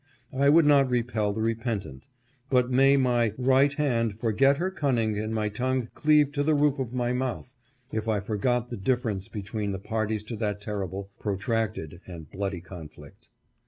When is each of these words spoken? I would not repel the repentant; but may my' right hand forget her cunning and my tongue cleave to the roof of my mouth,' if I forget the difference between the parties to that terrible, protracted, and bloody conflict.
I 0.33 0.49
would 0.49 0.65
not 0.65 0.89
repel 0.89 1.31
the 1.31 1.43
repentant; 1.43 2.07
but 2.49 2.71
may 2.71 2.97
my' 2.97 3.33
right 3.37 3.71
hand 3.71 4.19
forget 4.19 4.57
her 4.57 4.71
cunning 4.71 5.19
and 5.19 5.31
my 5.31 5.47
tongue 5.47 5.89
cleave 5.93 6.31
to 6.31 6.41
the 6.41 6.55
roof 6.55 6.79
of 6.79 6.91
my 6.91 7.13
mouth,' 7.13 7.53
if 7.91 8.07
I 8.07 8.19
forget 8.19 8.71
the 8.71 8.77
difference 8.77 9.27
between 9.27 9.73
the 9.73 9.77
parties 9.77 10.23
to 10.23 10.35
that 10.37 10.59
terrible, 10.59 11.11
protracted, 11.19 12.01
and 12.07 12.27
bloody 12.31 12.61
conflict. 12.61 13.29